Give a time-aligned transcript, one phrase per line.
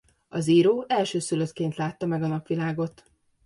[0.29, 3.03] Az író elsőszülöttként látta meg a napvilágot.